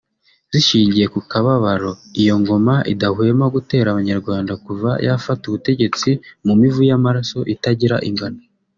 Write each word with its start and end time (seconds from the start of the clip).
zishingiye 0.51 1.05
ku 1.13 1.19
kabaro 1.31 1.91
iyo 2.21 2.35
ngoma 2.41 2.75
idahwema 2.93 3.45
gutera 3.55 3.87
abanyarwanda 3.89 4.53
kuva 4.65 4.89
yafata 5.05 5.43
ubutegetsi 5.47 6.09
mu 6.45 6.53
mivu 6.61 6.81
y’amaraso 6.89 7.39
itagira 7.55 7.97
ingano 8.09 8.41